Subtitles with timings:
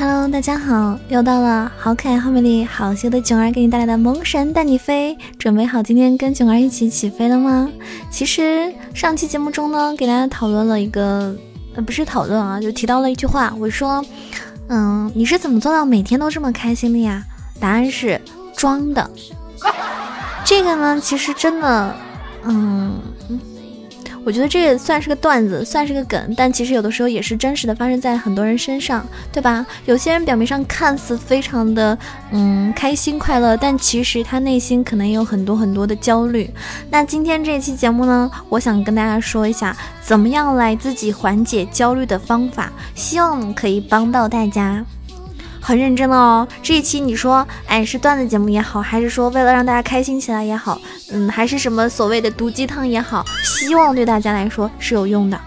[0.00, 7.70] Hello，大家好，又到了好可爱、好美丽、好羞的囧儿给你带来的萌神带你飞，准备好今天跟囧儿一起起飞了吗？
[8.10, 11.36] 其实上期节目中呢，给大家讨论了一个，
[11.74, 14.02] 呃，不是讨论啊，就提到了一句话，我说，
[14.68, 17.22] 嗯，你是怎么做到每天都这么开心的呀？
[17.60, 18.18] 答案是
[18.56, 19.10] 装的。
[20.46, 21.94] 这个呢，其实真的，
[22.44, 22.98] 嗯。
[24.24, 29.64] 我觉得这也算是个段子，算是个梗，但其实有的时候也是真实的发生在很多人身上，对吧？
[29.86, 31.96] 有些人表面上看似非常的
[32.30, 36.50] 嗯开心快乐，但其实他内心可能也有很多很多的焦虑。
[36.90, 44.84] 那今天这期节目呢，我想跟大家说一下，怎么样来自己缓解焦虑的方法，希望可以帮到大家。
[45.60, 50.80] 很认真的哦，这一期你说，哎，是段子节目也好，还是说为了让大家开心起来也好，
[51.12, 55.40] 嗯，还是什么所谓的毒鸡汤也好，希望对大家来说是有用的。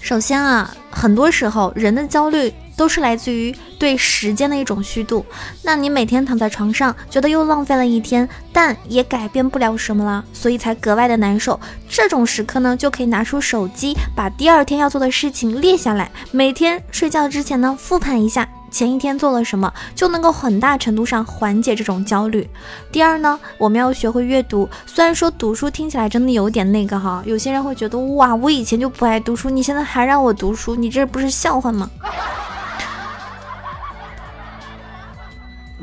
[0.00, 2.52] 首先啊，很多时候人的焦虑。
[2.74, 5.26] 都是来自于对时间的一种虚度。
[5.62, 11.58] 那你每天躺在床上，觉得又浪费了一天，但也改变不了什么了，所以才格外的难受。
[11.88, 22.48] 这种时刻呢，就可以拿出手机，把第二天要做的事情列下来，每天睡觉之前呢，复盘一下前一天做了什么，就能够很大程度上缓解这种焦虑。
[22.92, 24.68] 第二呢，我们要学会阅读。
[24.86, 31.90] 虽然说读书听起来真的有点那个哈，有些人会觉得哇，我以前就不爱读书，你现在还让我读书，你这不是笑话吗？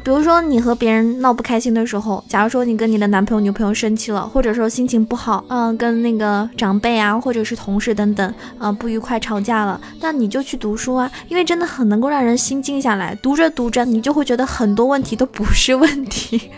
[0.04, 13.14] 比如说，你和别人闹不开心的时候，假如说你跟你的男朋友、女朋友生气了，或者说心情不好，嗯，跟那个长辈啊，或者是同事等等，啊，不愉快吵架了，那你就去读书啊，因为真的很能够让人心静下来。
[13.22, 16.50] 读着读着，你就会觉得很多问题都不是问题。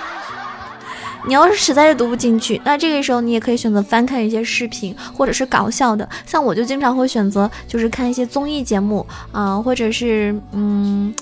[1.26, 6.06] 你要是实在是读不进去，那这个时候你也可以选择翻看一些视频，或者是搞笑的。
[6.26, 11.14] 像我就经常会选择，就是看一些综艺节目啊，或者是嗯。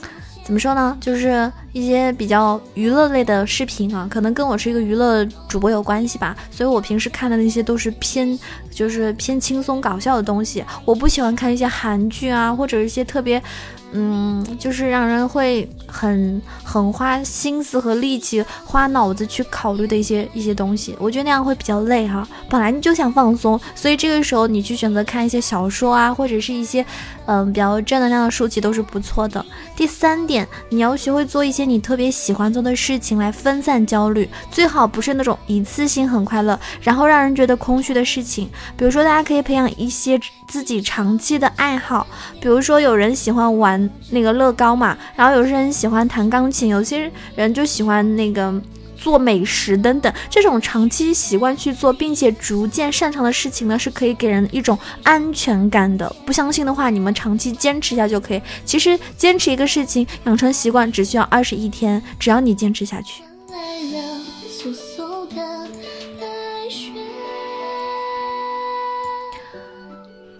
[0.44, 0.96] 怎么说呢？
[1.00, 8.38] 就是一些比较娱乐类的视频啊，可能跟我是一个娱乐主播有关系吧，所以我平时看的那些都是偏，
[8.70, 10.64] 就是偏轻松搞笑的东西。
[10.84, 13.42] 我不喜欢看一些韩剧啊，或者一些特别。
[13.94, 22.26] 嗯，就是让人会很很花心思和力气、花脑子去考虑的一些一些东西，我觉得那样会比较累哈。
[22.48, 26.82] 本来你就想放松，所以这个时候你去选择看一些小说啊，或者是一些
[27.26, 29.44] 嗯比较正能量的书籍都是不错的。
[29.76, 38.48] 第三点，你要学会做一些你特别喜欢做的事情来分散焦虑，最好不是那种一次性很快乐，然后让人觉得空虚的事情。
[38.76, 42.06] 比如说，大家可以培养一些自己长期的爱好，
[42.40, 43.90] 比如说有人喜欢玩。
[44.10, 48.52] 那个乐高嘛，然后有些人喜欢弹钢琴，有些人就喜欢那个
[49.02, 50.12] 做美食等等。
[50.30, 56.14] 这种长期习惯去做，并且逐渐擅长的事情呢，是可以给人一种安全感的。
[56.24, 58.40] 不相信的话，你们长期坚持一下就可以。
[58.64, 63.22] 其实坚持一个事情，养成习惯只需要二十一天，只要你坚持下去。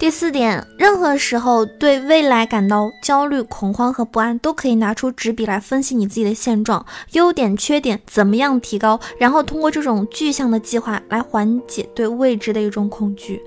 [0.03, 13.41] 第四点，任何时候对未来感到焦虑、恐慌和不安，都可以拿出纸笔来分析你自己的现状、优点、缺点，怎么样提高，然后通过这种具象的计划来缓解对未知的一种恐惧。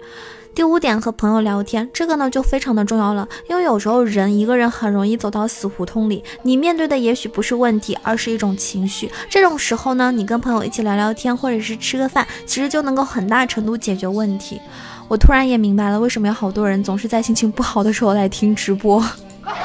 [0.55, 9.11] 第五点，和朋友聊天，这个呢就非常的重要了，因为有时候人一个人很容易走到死胡同里，你面对的也许不是问题，而是一种情绪。
[9.29, 14.61] 这种时候呢，你跟朋友一起聊聊天，或者是吃个饭，其实就能够很大程度解决问题。
[15.07, 19.03] 我突然也明白了，为什么有好多人总是在心情不好的时候来听直播。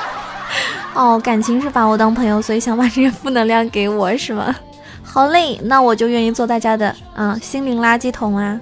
[0.94, 4.54] 哦，感情是把我当朋友，所以想把这些负能量给我，是吗？
[5.02, 8.60] 好嘞，那我就愿意做大家的啊心灵垃圾桶啊。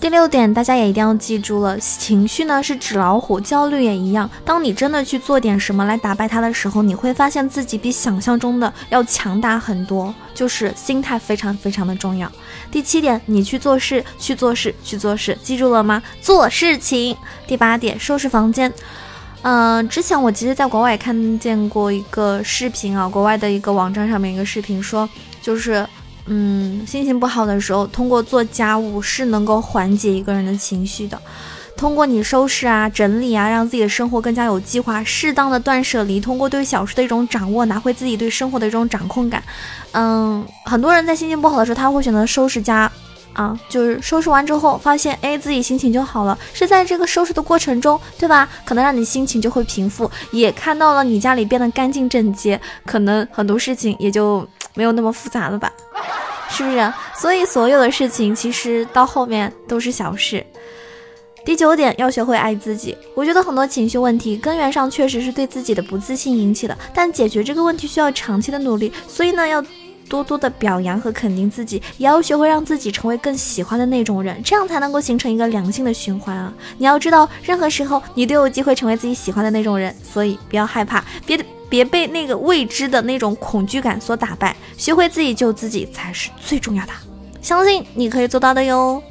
[0.00, 4.30] 第六点，大家也一定要记住了，情绪呢是纸老虎，焦虑也一样。
[4.44, 10.14] 当你真的去做点什么来打败它的时候，你会发现自己比想象中的要强大很多。
[10.32, 12.30] 就是心态非常非常的重要。
[12.70, 16.00] 第七点，你去做事，去做事，去做事，记住了吗？
[16.22, 17.16] 做事情。
[17.48, 18.72] 第八点，收拾房间。
[19.42, 25.08] 嗯，之前我其实在国外看见过一个视频啊，国外的一个网站上面一个视频说，
[25.42, 25.84] 就是。
[26.28, 31.20] 嗯，心情不好的时候，通过做家务是能够缓解一个人的情绪的。
[31.76, 39.40] 通过你收拾啊、整理啊，让自己的生活更加有计划，适当的断舍离，通过对小事的一种掌握，拿回自己对生活的一种掌控感。
[39.92, 42.90] 嗯，很多人在心情不好的时候，他会选择收拾家，
[43.32, 46.36] 啊，就是收拾完之后，发现哎，自己心情就好了。
[46.52, 48.48] 是在这个收拾的过程中，对吧？
[48.64, 54.44] 可能让你心情就会平复，也看到了你家里变得干净整洁，可能很多事情也就
[54.74, 55.72] 没有那么复杂了吧。
[56.48, 56.92] 是不是？
[57.16, 60.44] 所以所有的事情其实到后面都是小事。
[61.44, 62.96] 第九点，要学会爱自己。
[63.14, 68.92] 我觉得很多情绪问题根源上确实是对自己的不自信引起的，但解决这个问题需要长期的努力。
[69.06, 69.64] 所以呢，要
[70.10, 76.52] 多多的表扬和肯定自己，也要学会让自己成为更喜欢的那种人，这样才能够形成一个良性的循环啊！
[76.76, 86.92] 你要知道，任何时候你都有机会成为自己喜欢的那种人，所以不要害怕，别别被那个未知的那种恐惧感所打败，学会自己救自己才是最重要的。
[87.40, 89.02] 相信你可以做到的哟。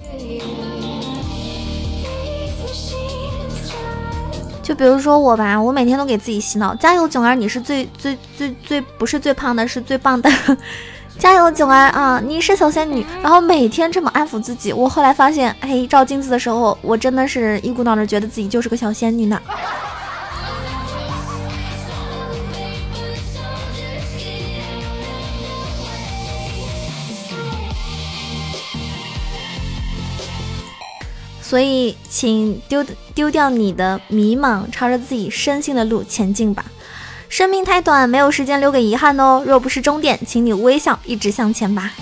[4.62, 10.30] 就比如说我吧，我每天都给自己洗脑，加油囧儿，你是最最最最不是最胖的，是最棒的，
[11.18, 13.06] 加油囧儿啊，你是小仙女。
[13.24, 19.42] 然后每天这么安抚自己，我后来发现，哎，照镜子的时候，我真的是一股脑的觉得自己就是个小仙女呢。
[31.48, 32.86] 所以，请丢
[33.16, 36.66] 丢掉你的迷茫，朝着自己深心的路前进吧。
[37.30, 39.42] 生命太短，没有时间留给遗憾哦。
[39.48, 41.94] 若不是终点，请你微笑，一直向前吧。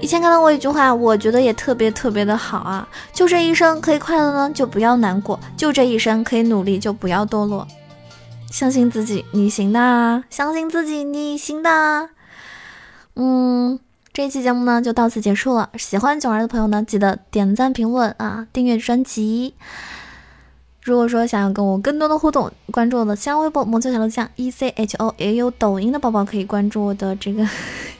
[0.00, 2.88] 以前看到过一句话，我觉得也特别特别的好啊！
[3.12, 7.66] 就这一生可以快乐呢，就不要难过；就这一生可以努力，就不要堕落。
[8.50, 10.24] 相信自己，你行的！
[10.30, 12.08] 相信自己，你行的！
[13.14, 13.78] 嗯，
[14.12, 15.68] 这一期节目呢就到此结束了。
[15.76, 19.54] 喜欢囧儿的朋友呢，记得点赞、评论啊，订阅专辑。
[20.82, 27.46] 如果说想要跟我更多的互动，关注我的新浪微博“萌球小鹿酱 E C H O”，也有抖音的宝宝可以关注我的这个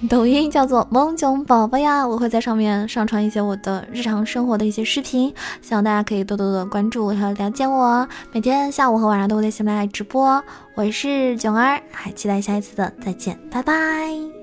[0.08, 2.06] 抖音，叫做“萌囧宝宝”呀。
[2.06, 8.08] 我会在上面上传一些我的日常生活的一些视频，希望大家可以多多的关注和了解我。
[8.32, 10.42] 每天下午和晚上都会在喜马拉雅直播，
[10.74, 14.39] 我是囧儿，还期待下一次的再见，拜拜。